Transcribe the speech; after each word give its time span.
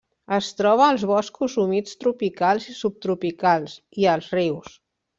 Es 0.35 0.45
troba 0.61 0.87
als 0.93 1.05
boscos 1.11 1.59
humits 1.65 1.99
tropicals 2.05 2.67
i 2.73 2.75
subtropicals, 2.81 3.81
i 4.05 4.13
als 4.17 4.35
rius. 4.41 4.79